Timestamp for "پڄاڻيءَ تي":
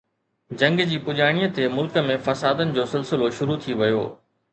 1.09-1.67